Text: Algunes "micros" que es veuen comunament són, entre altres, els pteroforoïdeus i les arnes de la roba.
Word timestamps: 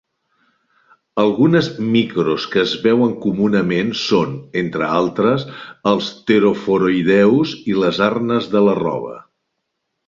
Algunes 1.23 1.67
"micros" 1.95 2.47
que 2.55 2.61
es 2.63 2.73
veuen 2.87 3.13
comunament 3.27 3.93
són, 4.05 4.33
entre 4.65 4.89
altres, 5.03 5.47
els 5.93 6.09
pteroforoïdeus 6.23 7.57
i 7.75 7.81
les 7.85 8.03
arnes 8.13 8.51
de 8.59 8.67
la 8.71 8.77
roba. 8.87 9.19